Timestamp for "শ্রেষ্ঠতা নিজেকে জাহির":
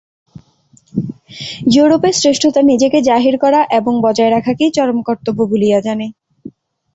2.13-3.35